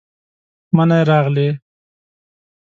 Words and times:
منی 0.75 1.01
راغلې، 1.09 1.47